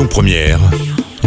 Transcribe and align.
Lyon 0.00 0.08
Première, 0.08 0.60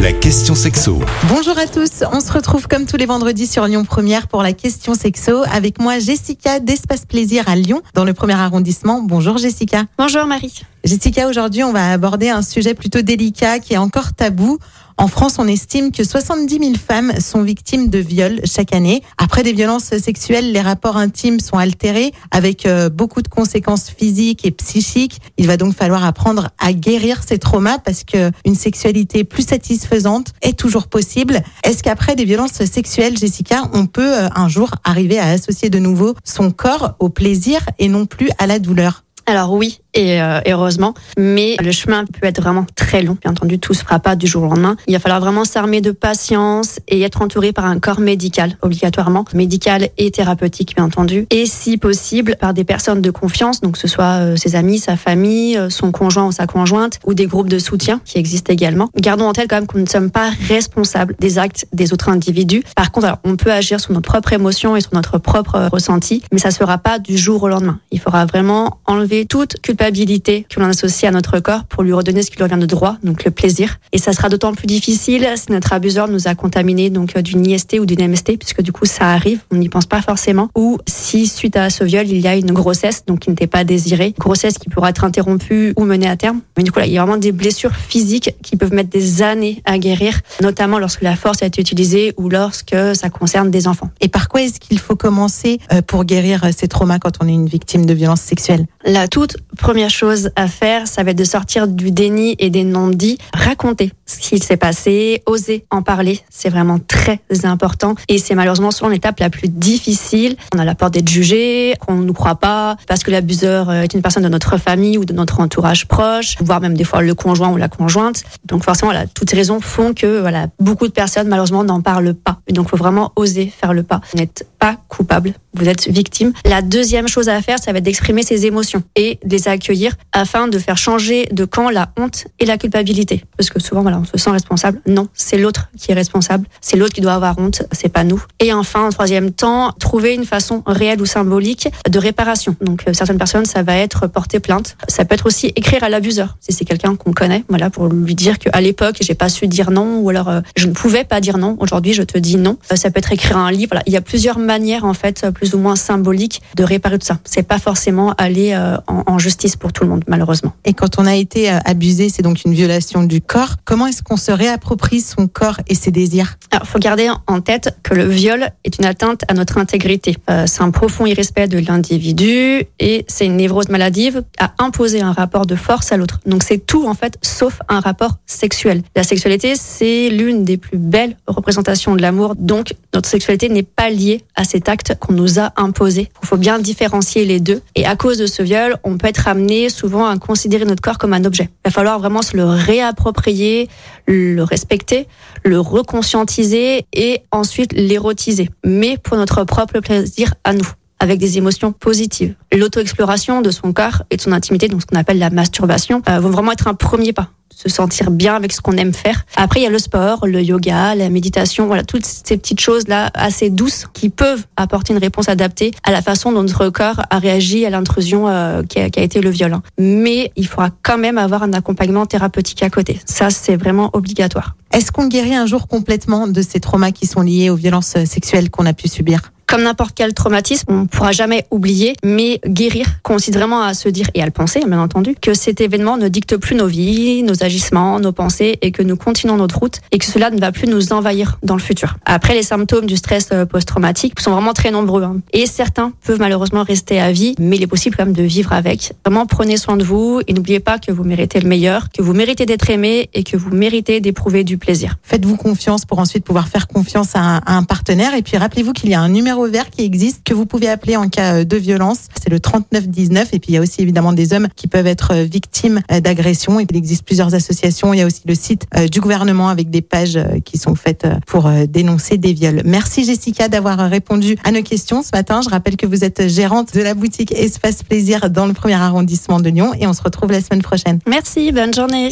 la 0.02 0.12
question 0.12 0.56
sexo. 0.56 1.00
Bonjour 1.30 1.56
à 1.60 1.68
tous, 1.68 2.04
on 2.12 2.20
se 2.20 2.32
retrouve 2.32 2.68
comme 2.68 2.88
tous 2.88 2.98
les 2.98 3.06
vendredis 3.06 3.46
sur 3.46 3.68
Lyon 3.68 3.86
Première 3.86 4.28
pour 4.28 4.42
la 4.42 4.52
question 4.52 4.96
sexo 4.96 5.44
avec 5.52 5.80
moi 5.80 6.00
Jessica 6.00 6.60
d'Espace 6.60 7.06
Plaisir 7.06 7.48
à 7.48 7.56
Lyon 7.56 7.84
dans 7.94 8.04
le 8.04 8.14
premier 8.14 8.34
arrondissement. 8.34 9.04
Bonjour 9.04 9.38
Jessica. 9.38 9.84
Bonjour 10.00 10.26
Marie. 10.26 10.64
Jessica, 10.84 11.28
aujourd'hui 11.28 11.64
on 11.64 11.72
va 11.72 11.92
aborder 11.92 12.30
un 12.30 12.42
sujet 12.42 12.74
plutôt 12.74 13.04
délicat 13.04 13.60
qui 13.60 13.76
est 13.76 13.78
encore 13.78 14.14
tabou. 14.14 14.58
En 14.98 15.08
France, 15.08 15.36
on 15.40 15.48
estime 15.48 15.92
que 15.92 16.04
70 16.04 16.60
000 16.60 16.74
femmes 16.76 17.14
sont 17.20 17.42
victimes 17.42 17.90
de 17.90 18.00
viols 18.00 18.42
chaque 18.46 18.74
année. 18.74 19.02
Après 19.18 19.44
des 19.44 19.54
violences 19.54 19.96
sexuelles, 19.98 20.52
les 20.52 20.62
rapports 20.62 20.98
intimes 20.98 21.40
sont 21.40 21.58
altérés 21.58 22.14
avec 22.32 22.66
euh, 22.66 22.90
beaucoup 22.90 23.22
de 23.22 23.28
conséquences 23.28 23.90
physiques 23.90 24.46
et 24.46 24.52
psychiques. 24.52 25.20
Il 25.38 25.48
va 25.48 25.58
donc 25.58 25.74
falloir 25.74 26.04
apprendre 26.06 26.50
à 26.60 26.74
guérir 26.74 27.22
ces 27.28 27.40
traumas 27.40 27.80
parce 27.80 28.04
que 28.04 28.32
une 28.46 28.56
sexualité 28.56 29.24
plus 29.24 29.48
satisfaisante 29.48 30.34
est 30.42 30.58
toujours 30.58 30.88
possible. 30.88 31.42
Est-ce 31.64 31.84
qu'après 31.84 32.16
des 32.16 32.26
violences 32.26 32.64
sexuelles, 32.66 33.18
Jessica, 33.18 33.64
on 33.74 33.88
peut 33.88 34.18
euh, 34.18 34.30
un 34.36 34.48
jour 34.48 34.72
arriver 34.84 35.20
à 35.20 35.30
associer 35.30 35.70
de 35.70 35.80
nouveau 35.80 36.14
son 36.24 36.52
corps 36.52 36.96
au 37.00 37.10
plaisir 37.10 37.62
et 37.80 37.88
non 37.88 38.06
plus 38.06 38.30
à 38.38 38.48
la 38.48 38.60
douleur? 38.60 39.04
Alors 39.26 39.54
oui, 39.54 39.80
et 39.94 40.22
euh, 40.22 40.40
heureusement, 40.48 40.94
mais 41.18 41.56
le 41.62 41.72
chemin 41.72 42.06
peut 42.06 42.26
être 42.26 42.42
vraiment 42.42 42.66
très 42.76 43.04
long. 43.04 43.18
Bien 43.22 43.32
entendu, 43.32 43.60
tout 43.60 43.74
se 43.74 43.84
fera 43.84 44.00
pas 44.00 44.16
du 44.16 44.28
jour 44.28 44.44
au 44.44 44.48
lendemain. 44.48 44.76
Il 44.88 44.94
va 44.94 45.00
falloir 45.00 45.22
vraiment 45.22 45.46
s'armer 45.46 45.82
de 45.82 45.92
patience 45.92 46.80
et 46.88 47.02
être 47.02 47.22
entouré 47.22 47.54
par 47.54 47.66
un 47.66 47.80
corps 47.80 48.00
médical, 48.00 48.58
obligatoirement, 48.62 49.26
médical 49.34 49.90
et 49.98 50.12
thérapeutique, 50.12 50.76
bien 50.76 50.86
entendu, 50.86 51.28
et 51.30 51.46
si 51.46 51.78
possible 51.78 52.36
par 52.40 52.54
des 52.54 52.64
personnes 52.64 53.02
de 53.02 53.12
confiance, 53.12 53.62
donc 53.62 53.74
que 53.74 53.80
ce 53.80 53.88
soit 53.88 54.20
euh, 54.22 54.36
ses 54.36 54.56
amis, 54.56 54.80
sa 54.80 54.98
famille, 54.98 55.58
euh, 55.58 55.70
son 55.70 55.92
conjoint 55.92 56.26
ou 56.26 56.32
sa 56.32 56.48
conjointe, 56.48 57.00
ou 57.06 57.14
des 57.14 57.28
groupes 57.28 57.50
de 57.50 57.60
soutien 57.60 58.02
qui 58.04 58.18
existent 58.18 58.52
également. 58.52 58.90
Gardons 59.00 59.28
en 59.28 59.34
tête 59.34 59.50
quand 59.50 59.58
même 59.58 59.68
qu'on 59.68 59.80
ne 59.80 59.86
sommes 59.86 60.12
pas 60.12 60.32
responsables 60.48 61.16
des 61.20 61.38
actes 61.38 61.68
des 61.72 61.94
autres 61.94 62.10
individus. 62.10 62.64
Par 62.76 62.92
contre, 62.92 63.08
alors, 63.08 63.20
on 63.24 63.36
peut 63.36 63.52
agir 63.52 63.80
sur 63.80 63.92
notre 63.94 64.10
propre 64.10 64.34
émotion 64.34 64.76
et 64.76 64.82
sur 64.82 64.94
notre 64.94 65.18
propre 65.20 65.70
ressenti, 65.72 66.24
mais 66.32 66.40
ça 66.40 66.52
se 66.52 66.58
fera 66.58 66.78
pas 66.78 67.00
du 67.00 67.18
jour 67.18 67.44
au 67.44 67.48
lendemain. 67.48 67.80
Il 67.92 68.00
faudra 68.00 68.26
vraiment 68.26 68.80
enlever 68.86 69.26
toute 69.26 69.62
culpabilité 69.62 69.83
que 69.92 70.60
l'on 70.60 70.68
associe 70.68 71.10
à 71.10 71.12
notre 71.12 71.40
corps 71.40 71.66
pour 71.66 71.84
lui 71.84 71.92
redonner 71.92 72.22
ce 72.24 72.32
qui 72.32 72.38
lui 72.38 72.44
revient 72.44 72.60
de 72.60 72.66
droit, 72.66 72.96
donc 73.04 73.26
le 73.26 73.32
plaisir. 73.32 73.80
Et 73.92 73.98
ça 73.98 74.14
sera 74.14 74.30
d'autant 74.30 74.54
plus 74.54 74.66
difficile 74.66 75.28
si 75.36 75.52
notre 75.52 75.74
abuseur 75.74 76.08
nous 76.08 76.28
a 76.28 76.36
contaminé 76.36 76.90
donc 76.90 77.18
euh, 77.18 77.22
d'une 77.22 77.46
IST 77.46 77.80
ou 77.80 77.86
d'une 77.86 78.08
MST, 78.08 78.38
puisque 78.38 78.62
du 78.62 78.72
coup 78.72 78.86
ça 78.86 79.10
arrive, 79.10 79.42
on 79.52 79.58
n'y 79.58 79.68
pense 79.68 79.86
pas 79.86 80.02
forcément. 80.02 80.50
Ou 80.56 80.78
si 80.88 81.28
suite 81.28 81.58
à 81.58 81.70
ce 81.70 81.84
viol 81.84 82.08
il 82.08 82.20
y 82.20 82.28
a 82.28 82.36
une 82.36 82.54
grossesse, 82.54 83.04
donc 83.06 83.20
qui 83.20 83.30
n'était 83.30 83.48
pas 83.48 83.66
désirée, 83.66 84.14
grossesse 84.18 84.58
qui 84.58 84.70
pourra 84.70 84.90
être 84.90 85.04
interrompue 85.04 85.74
ou 85.76 85.84
menée 85.84 86.08
à 86.08 86.16
terme. 86.16 86.40
Mais 86.58 86.64
du 86.64 86.72
coup 86.72 86.80
là, 86.80 86.86
il 86.86 86.94
y 86.94 86.98
a 86.98 87.04
vraiment 87.04 87.18
des 87.18 87.34
blessures 87.34 87.76
physiques 87.76 88.36
qui 88.42 88.56
peuvent 88.56 88.74
mettre 88.74 88.90
des 88.90 89.22
années 89.22 89.62
à 89.66 89.78
guérir, 89.78 90.22
notamment 90.42 90.80
lorsque 90.80 91.02
la 91.02 91.18
force 91.18 91.44
a 91.44 91.46
été 91.46 91.62
utilisée 91.62 92.14
ou 92.18 92.30
lorsque 92.30 92.76
ça 92.94 93.10
concerne 93.10 93.52
des 93.52 93.68
enfants. 93.68 93.90
Et 94.00 94.08
par 94.08 94.30
quoi 94.30 94.42
est-ce 94.44 94.60
qu'il 94.62 94.80
faut 94.80 94.96
commencer 94.96 95.60
euh, 95.74 95.82
pour 95.82 96.06
guérir 96.06 96.46
euh, 96.46 96.50
ces 96.56 96.68
traumas 96.68 97.00
quand 97.00 97.18
on 97.22 97.28
est 97.28 97.34
une 97.34 97.48
victime 97.48 97.86
de 97.86 97.94
violences 97.94 98.22
sexuelles? 98.22 98.66
La 98.86 99.08
toute 99.08 99.38
première 99.58 99.73
chose 99.90 100.30
à 100.36 100.48
faire, 100.48 100.88
ça 100.88 101.04
va 101.04 101.12
être 101.12 101.18
de 101.18 101.24
sortir 101.24 101.68
du 101.68 101.92
déni 101.92 102.36
et 102.40 102.50
des 102.50 102.64
non-dits, 102.64 103.18
raconter 103.34 103.92
ce 104.14 104.20
qu'il 104.20 104.44
s'est 104.44 104.58
passé, 104.58 105.24
oser 105.26 105.66
en 105.72 105.82
parler, 105.82 106.22
c'est 106.30 106.50
vraiment 106.50 106.80
très 106.80 107.22
important. 107.44 107.96
Et 108.08 108.18
c'est 108.18 108.36
malheureusement 108.36 108.72
souvent 108.72 108.90
l'étape 108.90 109.20
la 109.20 109.30
plus 109.30 109.50
difficile. 109.50 110.36
On 110.56 110.60
a 110.60 110.66
la 110.66 110.76
peur 110.76 110.92
d'être 110.92 111.10
jugé, 111.10 111.74
qu'on 111.80 111.96
ne 111.96 112.04
nous 112.04 112.14
croit 112.14 112.36
pas, 112.36 112.78
parce 112.88 113.04
que 113.04 113.12
l'abuseur 113.12 113.72
est 113.72 113.94
une 113.94 114.02
personne 114.02 114.24
de 114.24 114.30
notre 114.30 114.58
famille 114.58 114.98
ou 114.98 115.06
de 115.06 115.14
notre 115.14 115.40
entourage 115.40 115.88
proche, 115.88 116.36
voire 116.42 116.62
même 116.62 116.76
des 116.76 116.84
fois 116.84 117.02
le 117.02 117.16
conjoint 117.16 117.52
ou 117.52 117.58
la 117.58 117.68
conjointe. 117.68 118.24
Donc 118.46 118.64
forcément, 118.64 118.92
voilà, 118.92 119.08
toutes 119.08 119.30
ces 119.30 119.36
raisons 119.36 119.60
font 119.60 119.94
que 119.94 120.20
voilà, 120.20 120.48
beaucoup 120.60 120.88
de 120.88 120.94
personnes 120.94 121.28
malheureusement 121.28 121.64
n'en 121.64 121.82
parlent 121.82 122.14
pas. 122.14 122.40
Et 122.48 122.54
donc 122.54 122.68
il 122.68 122.70
faut 122.70 122.78
vraiment 122.78 123.12
oser 123.16 123.52
faire 123.56 123.74
le 123.74 123.84
pas. 123.84 124.02
Vous 124.12 124.20
n'êtes 124.20 124.48
pas 124.60 124.78
coupable, 124.88 125.34
vous 125.56 125.68
êtes 125.68 125.88
victime. 125.88 126.34
La 126.46 126.62
deuxième 126.62 127.08
chose 127.08 127.30
à 127.30 127.42
faire, 127.42 127.60
ça 127.60 127.72
va 127.72 127.80
être 127.80 127.84
d'exprimer 127.84 128.24
ses 128.24 128.46
émotions 128.46 128.84
et 128.96 129.20
de 129.24 129.32
les 129.32 129.48
accueillir 129.48 129.96
afin 130.12 130.48
de 130.48 130.58
faire 130.60 130.78
changer 130.78 131.28
de 131.32 131.46
camp 131.46 131.70
la 131.70 131.90
honte 131.98 132.26
et 132.40 132.46
la 132.46 132.58
culpabilité. 132.58 133.26
Parce 133.38 133.50
que 133.50 133.60
souvent, 133.60 133.82
voilà, 133.82 134.02
on 134.04 134.18
se 134.18 134.24
sent 134.24 134.30
responsable. 134.30 134.82
Non, 134.88 135.08
c'est 135.14 135.38
l'autre 135.38 135.70
qui 135.78 135.92
est 135.92 135.96
responsable. 135.96 136.48
C'est 136.62 136.78
l'autre 136.78 136.94
qui 136.94 137.02
doit 137.02 137.14
avoir 137.14 137.38
honte. 137.38 137.64
C'est 137.72 137.90
pas 137.90 138.04
nous. 138.04 138.22
Et 138.40 138.54
enfin, 138.54 138.88
en 138.88 138.90
troisième 138.90 139.32
temps, 139.32 139.72
trouver 139.80 140.14
une 140.14 140.26
façon 140.26 140.64
réelle 140.66 141.02
ou 141.02 141.06
symbolique 141.06 141.70
de 141.90 142.00
réparation. 142.00 142.56
Donc, 142.62 142.84
euh, 142.88 142.94
certaines 142.94 143.18
personnes, 143.18 143.46
ça 143.46 143.64
va 143.64 143.78
être 143.78 144.08
porter 144.08 144.40
plainte. 144.40 144.76
Ça 144.88 145.06
peut 145.06 145.16
être 145.16 145.26
aussi 145.26 145.54
écrire 145.56 145.84
à 145.84 145.90
l'abuseur. 145.90 146.38
Si 146.40 146.54
c'est 146.54 146.66
quelqu'un 146.66 146.96
qu'on 146.96 147.14
connaît, 147.14 147.44
voilà, 147.50 147.70
pour 147.70 147.88
lui 147.88 148.16
dire 148.16 148.40
qu'à 148.40 148.62
l'époque, 148.62 148.98
j'ai 149.02 149.16
pas 149.16 149.30
su 149.30 149.48
dire 149.48 149.72
non 149.72 150.00
ou 150.00 150.10
alors 150.10 150.30
euh, 150.30 150.42
je 150.56 150.68
ne 150.68 150.74
pouvais 150.74 151.04
pas 151.04 151.22
dire 151.22 151.38
non. 151.38 151.56
Aujourd'hui, 151.60 151.94
je 151.94 152.04
te 152.04 152.18
dis 152.18 152.38
non. 152.38 152.58
Euh, 152.72 152.76
ça 152.76 152.92
peut 152.92 153.00
être 153.00 153.12
écrire 153.12 153.38
un 153.38 153.52
livre. 153.52 153.80
Il 153.86 153.94
y 153.94 153.98
a 153.98 154.02
plusieurs 154.02 154.40
manières, 154.40 154.86
en 154.86 154.94
fait, 154.94 155.30
plus 155.32 155.54
ou 155.54 155.58
moins 155.58 155.76
symboliques 155.76 156.42
de 156.56 156.64
réparer 156.64 157.00
tout 157.00 157.06
ça. 157.06 157.20
C'est 157.24 157.44
pas 157.44 157.60
forcément 157.60 158.14
aller 158.18 158.58
en, 158.88 159.18
justice 159.20 159.56
pour 159.56 159.72
tout 159.72 159.84
le 159.84 159.90
monde, 159.90 160.04
malheureusement. 160.08 160.54
Et 160.66 160.74
quand 160.74 161.00
on 161.00 161.06
a 161.06 161.16
été 161.16 161.50
abusé, 161.50 162.10
c'est 162.10 162.24
donc 162.24 162.44
une 162.46 162.54
violation 162.54 163.04
du 163.04 163.22
corps. 163.22 163.56
Est-ce 163.88 164.04
qu'on 164.04 164.18
se 164.18 164.32
réapproprie 164.32 165.02
son 165.02 165.28
corps 165.28 165.60
et 165.68 165.76
ses 165.76 165.92
désirs 165.92 166.38
Alors, 166.52 166.68
faut 166.68 166.80
garder 166.80 167.10
en 167.28 167.42
tête 167.42 167.78
que 167.84 167.94
le 167.94 168.06
viol 168.06 168.50
est 168.64 168.78
une 168.78 168.86
atteinte 168.86 169.24
à 169.28 169.34
notre 169.34 169.58
intégrité. 169.58 170.18
Euh, 170.30 170.46
c'est 170.48 170.62
un 170.62 170.72
profond 170.72 171.06
irrespect 171.06 171.48
de 171.48 171.60
l'individu 171.60 172.66
et 172.80 173.06
c'est 173.08 173.26
une 173.26 173.38
névrose 173.38 173.70
maladive 173.70 174.24
à 174.40 174.54
imposer 174.60 175.02
un 175.02 175.12
rapport 175.12 175.46
de 175.46 175.56
force 175.56 175.92
à 175.92 175.98
l'autre. 175.98 176.20
Donc 176.26 176.44
c'est 176.44 176.66
tout 176.66 176.88
en 176.88 176.94
fait, 176.94 177.18
sauf 177.22 177.60
un 177.70 177.80
rapport 177.80 178.18
sexuel. 178.26 178.84
La 178.96 179.04
sexualité, 179.04 179.56
c'est 179.56 180.10
l'une 180.10 180.44
des 180.44 180.58
plus 180.58 180.78
belles 180.78 181.16
représentations 181.28 181.96
de 181.96 182.02
l'amour. 182.02 182.36
Donc 182.36 182.74
notre 182.94 183.10
sexualité 183.10 183.50
n'est 183.50 183.64
pas 183.64 183.90
liée 183.90 184.24
à 184.36 184.44
cet 184.44 184.70
acte 184.70 184.96
qu'on 185.00 185.14
nous 185.14 185.40
a 185.40 185.52
imposé. 185.58 186.10
Il 186.22 186.28
faut 186.28 186.38
bien 186.38 186.60
différencier 186.60 187.26
les 187.26 187.40
deux. 187.40 187.62
Et 187.76 187.86
à 187.86 187.96
cause 187.96 188.18
de 188.18 188.26
ce 188.26 188.44
viol, 188.44 188.78
on 188.84 188.98
peut 188.98 189.08
être 189.08 189.28
amené 189.28 189.70
souvent 189.70 190.06
à 190.06 190.18
considérer 190.18 190.66
notre 190.66 190.82
corps 190.82 190.98
comme 190.98 191.14
un 191.14 191.26
objet. 191.26 191.50
Il 191.66 191.70
va 191.70 191.72
falloir 191.72 192.00
vraiment 192.00 192.22
se 192.22 192.36
le 192.36 192.46
réapproprier, 192.46 193.70
le 194.06 194.44
respecter, 194.44 195.08
le 195.44 195.60
reconscientiser 195.60 196.86
et 196.94 197.24
ensuite 197.32 197.74
l'érotiser. 197.74 198.50
Mais 198.66 198.98
pour 198.98 199.18
notre 199.18 199.44
propre 199.44 199.80
plaisir 199.80 200.34
à 200.44 200.54
nous 200.54 200.68
avec 201.00 201.20
des 201.20 201.38
émotions 201.38 201.72
positives. 201.72 202.36
L'auto-exploration 202.56 203.42
de 203.42 203.52
son 203.52 203.74
corps 203.74 204.04
et 204.10 204.18
de 204.18 204.22
son 204.22 204.32
intimité, 204.32 204.68
donc 204.68 204.82
ce 204.82 204.86
qu'on 204.86 205.00
appelle 205.00 205.20
la 205.20 205.30
masturbation, 205.30 206.02
euh, 206.10 206.20
vont 206.20 206.30
vraiment 206.30 206.52
être 206.52 206.68
un 206.68 206.74
premier 206.74 207.14
pas 207.14 207.30
se 207.56 207.70
sentir 207.70 208.12
bien 208.12 208.36
avec 208.36 208.52
ce 208.52 208.62
qu'on 208.62 208.78
aime 208.78 208.94
faire. 208.94 209.26
Après, 209.36 209.60
il 209.60 209.64
y 209.64 209.68
a 209.68 209.70
le 209.70 209.80
sport, 209.80 210.26
le 210.26 210.42
yoga, 210.42 210.96
la 210.96 211.10
méditation, 211.10 211.68
voilà, 211.68 211.84
toutes 211.84 212.06
ces 212.06 212.38
petites 212.38 212.60
choses-là 212.60 213.10
assez 213.14 213.50
douces 213.50 213.86
qui 213.94 214.10
peuvent 214.10 214.46
apporter 214.58 214.94
une 214.94 215.00
réponse 215.00 215.30
adaptée 215.30 215.72
à 215.84 215.92
la 215.92 216.02
façon 216.02 216.32
dont 216.32 216.42
notre 216.42 216.70
corps 216.70 217.02
a 217.10 217.20
réagi 217.20 217.66
à 217.66 217.70
l'intrusion 217.70 218.28
euh, 218.28 218.64
qui, 218.64 218.90
qui, 218.90 219.00
a, 219.00 219.04
été 219.04 219.22
le 219.22 219.30
viol. 219.30 219.56
Mais 219.78 220.32
il 220.36 220.48
faudra 220.48 220.70
quand 220.82 220.98
même 220.98 221.18
avoir 221.18 221.44
un 221.44 221.54
accompagnement 221.54 222.06
thérapeutique 222.06 222.64
à 222.64 222.70
côté. 222.70 223.00
Ça, 223.06 223.30
c'est 223.30 223.56
vraiment 223.56 223.90
obligatoire. 223.94 224.56
Est-ce 224.72 224.92
qu'on 224.92 225.08
guérit 225.08 225.36
un 225.36 225.46
jour 225.46 225.68
complètement 225.68 226.28
de 226.28 226.42
ces 226.42 226.60
traumas 226.60 226.92
qui 226.92 227.06
sont 227.06 227.22
liés 227.22 227.50
aux 227.50 227.56
violences 227.56 227.96
sexuelles 228.06 228.50
qu'on 228.50 228.66
a 228.66 228.74
pu 228.74 228.88
subir? 228.88 229.32
Comme 229.54 229.62
n'importe 229.62 229.94
quel 229.94 230.16
traumatisme, 230.16 230.66
on 230.70 230.82
ne 230.82 230.86
pourra 230.88 231.12
jamais 231.12 231.46
oublier, 231.52 231.94
mais 232.04 232.42
guérir 232.44 232.88
consiste 233.04 233.38
vraiment 233.38 233.62
à 233.62 233.76
se 233.76 233.88
dire 233.88 234.08
et 234.16 234.24
à 234.24 234.26
le 234.26 234.32
penser, 234.32 234.62
bien 234.66 234.80
entendu, 234.80 235.14
que 235.14 235.36
cet 235.36 235.62
événement 235.62 235.96
ne 235.96 236.08
dicte 236.08 236.38
plus 236.38 236.56
nos 236.56 236.66
vies, 236.66 237.22
nos 237.22 237.44
agissements, 237.44 238.00
nos 238.00 238.14
pensées 238.14 238.58
et 238.64 238.72
que 238.72 238.82
nous 238.82 238.96
continuons 238.96 239.38
notre 239.38 239.60
route 239.60 239.80
et 239.92 240.00
que 240.00 240.06
cela 240.06 240.32
ne 240.32 240.40
va 240.40 240.52
plus 240.52 240.68
nous 240.68 240.92
envahir 240.92 241.38
dans 241.44 241.54
le 241.54 241.62
futur. 241.62 241.98
Après, 242.04 242.34
les 242.34 242.42
symptômes 242.42 242.88
du 242.88 242.98
stress 242.98 243.30
euh, 243.32 243.46
post-traumatique 243.46 244.20
sont 244.22 244.32
vraiment 244.32 244.54
très 244.54 244.72
nombreux 244.72 245.04
hein. 245.04 245.18
et 245.34 245.46
certains 245.46 245.94
peuvent 246.04 246.20
malheureusement 246.20 246.64
rester 246.64 247.00
à 247.00 247.12
vie, 247.12 247.36
mais 247.38 247.58
il 247.58 247.62
est 247.62 247.68
possible 247.68 247.96
quand 247.96 248.06
même 248.06 248.16
de 248.16 248.24
vivre 248.24 248.54
avec. 248.54 248.94
Vraiment, 249.06 249.28
prenez 249.28 249.58
soin 249.58 249.78
de 249.78 249.84
vous 249.84 250.20
et 250.26 250.34
n'oubliez 250.34 250.62
pas 250.62 250.80
que 250.80 250.92
vous 250.92 251.04
méritez 251.04 251.40
le 251.40 251.48
meilleur, 251.48 251.92
que 251.92 252.02
vous 252.02 252.14
méritez 252.14 252.48
d'être 252.48 252.72
aimé 252.72 253.12
et 253.14 253.24
que 253.24 253.38
vous 253.38 253.52
méritez 253.52 254.02
d'éprouver 254.02 254.44
du 254.44 254.58
plaisir. 254.58 254.96
Faites-vous 255.04 255.38
confiance 255.38 255.86
pour 255.86 256.00
ensuite 256.00 256.24
pouvoir 256.24 256.48
faire 256.48 256.68
confiance 256.68 257.16
à 257.16 257.20
un, 257.20 257.38
à 257.46 257.56
un 257.56 257.64
partenaire 257.64 258.16
et 258.16 258.24
puis 258.24 258.38
rappelez-vous 258.38 258.74
qu'il 258.74 258.90
y 258.90 258.96
a 258.96 259.00
un 259.00 259.10
numéro 259.10 259.43
vert 259.48 259.70
qui 259.70 259.84
existe 259.84 260.24
que 260.24 260.34
vous 260.34 260.46
pouvez 260.46 260.68
appeler 260.68 260.96
en 260.96 261.10
cas 261.10 261.36
euh, 261.36 261.44
de 261.44 261.58
violence. 261.58 262.08
C'est 262.22 262.30
le 262.30 262.40
3919 262.40 263.30
et 263.34 263.40
puis 263.40 263.52
il 263.52 263.56
y 263.56 263.58
a 263.58 263.62
aussi 263.62 263.82
évidemment 263.82 264.14
des 264.14 264.34
hommes 264.34 264.48
qui 264.56 264.68
peuvent 264.68 264.88
être 264.88 265.14
euh, 265.14 265.24
victimes 265.24 265.82
euh, 265.92 266.00
d'agressions 266.00 266.60
il 266.60 266.76
existe 266.76 267.06
plusieurs 267.06 267.34
associations. 267.36 267.94
Il 267.94 268.00
y 268.00 268.02
a 268.02 268.06
aussi 268.06 268.22
le 268.26 268.36
site 268.36 268.66
du 268.92 269.00
gouvernement 269.02 269.50
avec 269.50 269.70
des 269.70 269.82
pages 269.82 270.20
qui 270.46 270.58
sont 270.58 270.76
faites 270.76 271.08
pour 271.28 271.50
dénoncer 271.68 272.18
des 272.18 272.34
viols. 272.34 272.62
Merci 272.66 273.04
Jessica 273.06 273.48
d'avoir 273.48 273.78
répondu 273.90 274.36
à 274.44 274.52
nos 274.52 274.64
questions 274.64 275.04
ce 275.04 275.10
matin. 275.14 275.42
Je 275.42 275.50
rappelle 275.50 275.76
que 275.76 275.86
vous 275.86 276.04
êtes 276.04 276.28
gérante 276.28 276.74
de 276.74 276.82
la 276.82 276.94
boutique 276.94 277.32
Espace 277.32 277.84
Plaisir 277.84 278.30
dans 278.30 278.48
le 278.48 278.54
premier 278.54 278.76
arrondissement 278.76 279.40
de 279.40 279.50
Lyon 279.50 279.72
et 279.80 279.88
on 279.88 279.94
se 279.94 280.02
retrouve 280.02 280.32
la 280.32 280.42
semaine 280.42 280.62
prochaine. 280.62 281.00
Merci, 281.08 281.52
bonne 281.52 281.74
journée. 281.74 282.12